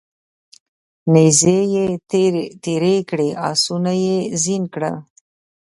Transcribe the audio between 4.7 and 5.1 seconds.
کړل